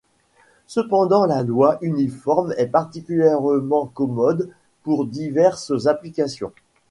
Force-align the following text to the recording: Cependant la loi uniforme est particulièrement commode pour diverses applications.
Cependant 0.65 1.25
la 1.27 1.43
loi 1.43 1.77
uniforme 1.81 2.55
est 2.57 2.65
particulièrement 2.65 3.85
commode 3.85 4.49
pour 4.81 5.05
diverses 5.05 5.85
applications. 5.85 6.51